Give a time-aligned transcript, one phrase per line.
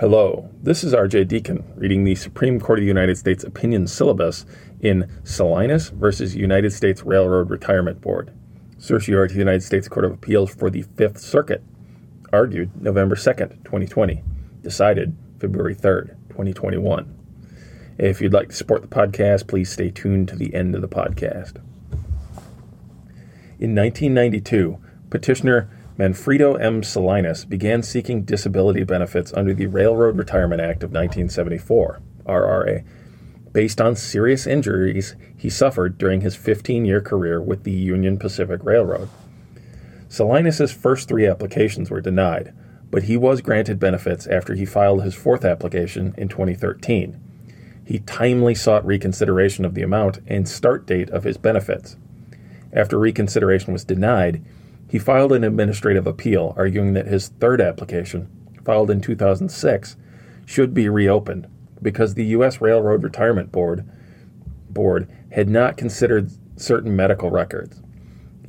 [0.00, 4.46] Hello, this is RJ Deacon reading the Supreme Court of the United States opinion syllabus
[4.80, 8.32] in Salinas versus United States Railroad Retirement Board.
[8.78, 11.62] Certiorari to the United States Court of Appeals for the Fifth Circuit.
[12.32, 14.24] Argued November 2nd, 2020.
[14.62, 17.14] Decided February 3rd, 2021.
[17.98, 20.88] If you'd like to support the podcast, please stay tuned to the end of the
[20.88, 21.56] podcast.
[23.60, 24.78] In 1992,
[25.10, 25.68] petitioner
[25.98, 26.82] Manfredo M.
[26.82, 32.84] Salinas began seeking disability benefits under the Railroad Retirement Act of 1974, RRA,
[33.52, 38.64] based on serious injuries he suffered during his 15 year career with the Union Pacific
[38.64, 39.10] Railroad.
[40.08, 42.54] Salinas' first three applications were denied,
[42.90, 47.20] but he was granted benefits after he filed his fourth application in 2013.
[47.84, 51.96] He timely sought reconsideration of the amount and start date of his benefits.
[52.72, 54.42] After reconsideration was denied,
[54.92, 58.28] he filed an administrative appeal arguing that his third application,
[58.62, 59.96] filed in 2006,
[60.44, 61.48] should be reopened
[61.80, 62.60] because the U.S.
[62.60, 63.88] Railroad Retirement Board,
[64.68, 67.80] board had not considered certain medical records.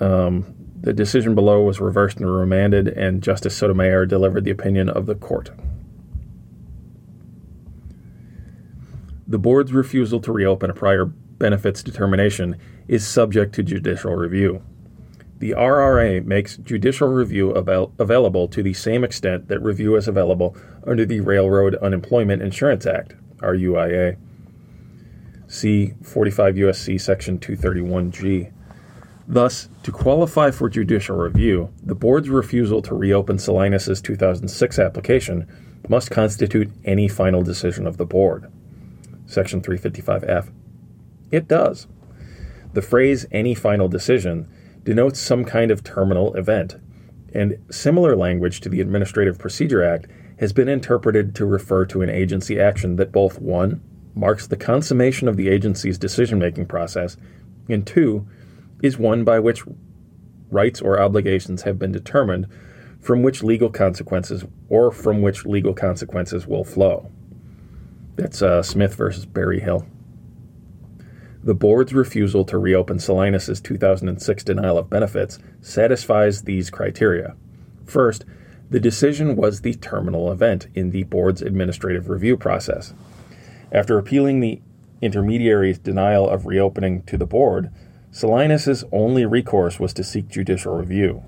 [0.00, 5.06] Um, the decision below was reversed and remanded, and Justice Sotomayor delivered the opinion of
[5.06, 5.50] the court.
[9.26, 12.56] The board's refusal to reopen a prior benefits determination
[12.88, 14.62] is subject to judicial review.
[15.38, 20.56] The RRA makes judicial review avail- available to the same extent that review is available
[20.84, 24.16] under the Railroad Unemployment Insurance Act, RUIA.
[25.46, 28.50] See 45 USC Section 231G.
[29.28, 35.46] Thus, to qualify for judicial review, the board's refusal to reopen Salinas' 2006 application
[35.88, 38.50] must constitute any final decision of the board.
[39.26, 40.50] Section 355F.
[41.30, 41.86] It does.
[42.72, 44.48] The phrase any final decision
[44.84, 46.76] denotes some kind of terminal event,
[47.34, 50.06] and similar language to the Administrative Procedure Act
[50.38, 53.80] has been interpreted to refer to an agency action that both 1.
[54.14, 57.16] marks the consummation of the agency's decision making process,
[57.68, 58.26] and 2.
[58.82, 59.64] is one by which
[60.50, 62.46] rights or obligations have been determined
[63.00, 67.10] from which legal consequences or from which legal consequences will flow.
[68.16, 69.86] That's uh, Smith versus Berryhill.
[71.42, 77.36] The board's refusal to reopen Salinas' 2006 denial of benefits satisfies these criteria.
[77.84, 78.24] First,
[78.70, 82.92] the decision was the terminal event in the board's administrative review process.
[83.72, 84.60] After appealing the
[85.00, 87.70] intermediary's denial of reopening to the board,
[88.10, 91.22] Salinas' only recourse was to seek judicial review.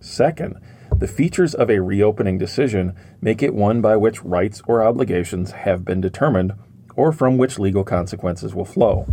[0.00, 0.56] Second,
[0.94, 5.84] the features of a reopening decision make it one by which rights or obligations have
[5.84, 6.52] been determined
[6.96, 9.06] or from which legal consequences will flow.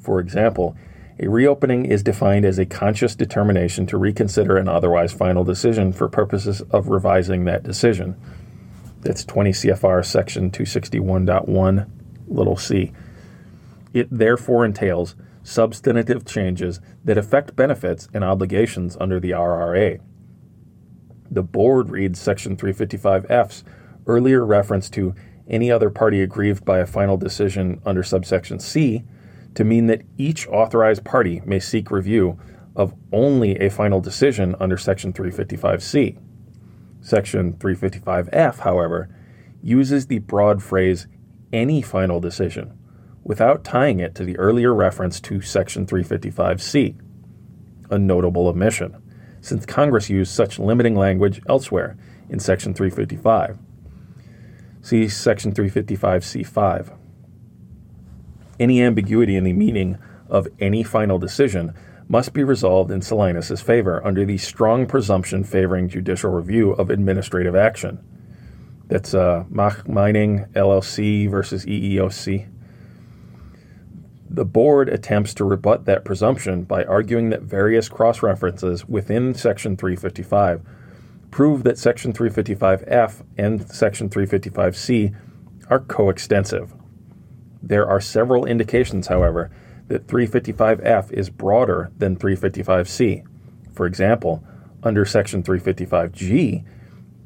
[0.00, 0.76] For example,
[1.18, 6.08] a reopening is defined as a conscious determination to reconsider an otherwise final decision for
[6.08, 8.16] purposes of revising that decision.
[9.00, 11.88] That's 20 CFR section 261.1
[12.28, 12.92] little c.
[13.94, 20.00] It therefore entails substantive changes that affect benefits and obligations under the RRA.
[21.30, 23.64] The board reads section 355F's
[24.06, 25.14] earlier reference to
[25.48, 29.04] any other party aggrieved by a final decision under subsection C
[29.54, 32.38] to mean that each authorized party may seek review
[32.74, 36.18] of only a final decision under Section 355C.
[37.00, 39.08] Section 355F, however,
[39.62, 41.06] uses the broad phrase
[41.52, 42.76] any final decision
[43.24, 46.96] without tying it to the earlier reference to Section 355C,
[47.90, 49.02] a notable omission,
[49.40, 51.96] since Congress used such limiting language elsewhere
[52.28, 53.58] in Section 355.
[54.86, 56.96] See Section 355C5.
[58.60, 61.74] Any ambiguity in the meaning of any final decision
[62.06, 67.56] must be resolved in Salinas' favor under the strong presumption favoring judicial review of administrative
[67.56, 67.98] action.
[68.86, 72.48] That's uh, Mach Mining LLC versus EEOC.
[74.30, 79.76] The board attempts to rebut that presumption by arguing that various cross references within Section
[79.76, 80.62] 355
[81.36, 85.14] prove that Section 355F and Section 355C
[85.68, 86.72] are coextensive.
[87.62, 89.50] There are several indications, however,
[89.88, 93.22] that 355F is broader than 355C.
[93.74, 94.42] For example,
[94.82, 96.64] under Section 355G,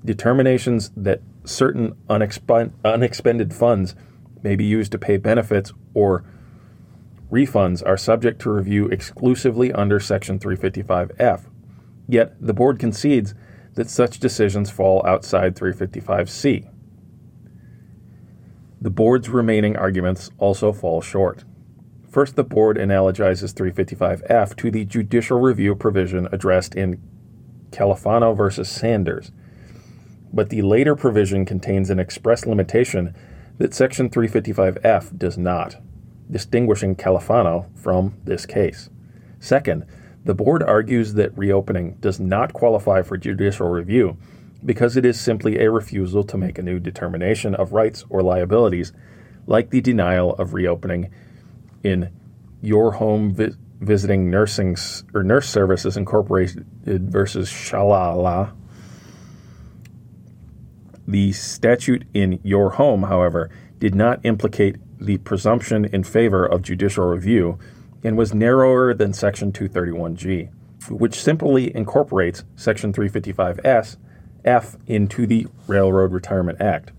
[0.04, 3.94] determinations that certain unexpend- unexpended funds
[4.42, 6.24] may be used to pay benefits or
[7.30, 11.42] refunds are subject to review exclusively under Section 355F.
[12.08, 13.36] Yet, the board concedes
[13.74, 16.68] that such decisions fall outside 355C.
[18.80, 21.44] The board's remaining arguments also fall short.
[22.10, 27.00] First, the board analogizes 355F to the judicial review provision addressed in
[27.70, 29.30] Califano versus Sanders.
[30.32, 33.14] But the later provision contains an express limitation
[33.58, 35.76] that Section 355F does not,
[36.30, 38.88] distinguishing Califano from this case.
[39.38, 39.86] Second,
[40.24, 44.16] the board argues that reopening does not qualify for judicial review
[44.64, 48.92] because it is simply a refusal to make a new determination of rights or liabilities,
[49.46, 51.10] like the denial of reopening
[51.82, 52.10] in
[52.60, 56.66] your home vi- visiting nursing s- or nurse services incorporated
[57.10, 58.52] versus Shalala.
[61.08, 67.06] The statute in your home, however, did not implicate the presumption in favor of judicial
[67.06, 67.58] review
[68.02, 70.50] and was narrower than Section 231G,
[70.88, 73.96] which simply incorporates Section 355S
[74.44, 76.92] F into the Railroad Retirement Act.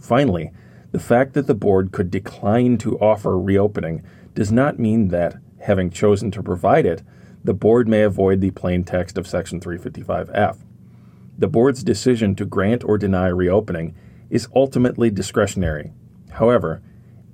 [0.00, 0.52] Finally,
[0.92, 4.02] the fact that the board could decline to offer reopening
[4.34, 7.02] does not mean that, having chosen to provide it,
[7.44, 10.58] the board may avoid the plain text of Section 355F.
[11.36, 13.94] The board's decision to grant or deny reopening
[14.30, 15.92] is ultimately discretionary,
[16.30, 16.82] however,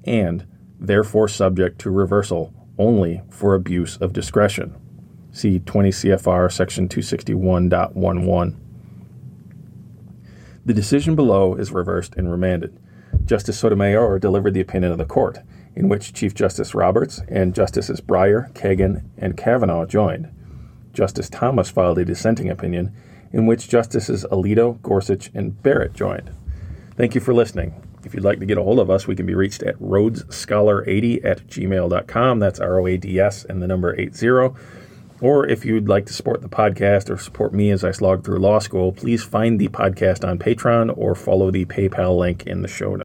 [0.04, 0.46] and
[0.78, 4.74] therefore subject to reversal only for abuse of discretion.
[5.32, 8.56] See 20 CFR section 261.11.
[10.64, 12.78] The decision below is reversed and remanded.
[13.24, 15.38] Justice Sotomayor delivered the opinion of the court,
[15.74, 20.30] in which Chief Justice Roberts and Justices Breyer, Kagan, and Kavanaugh joined.
[20.92, 22.94] Justice Thomas filed a dissenting opinion
[23.32, 26.30] in which Justices Alito, Gorsuch, and Barrett joined.
[26.96, 27.83] Thank you for listening.
[28.04, 31.24] If you'd like to get a hold of us, we can be reached at roadsscholar80
[31.24, 32.38] at gmail.com.
[32.38, 34.54] That's R O A D S and the number 80.
[35.20, 38.38] Or if you'd like to support the podcast or support me as I slog through
[38.38, 42.68] law school, please find the podcast on Patreon or follow the PayPal link in the
[42.68, 43.02] show notes.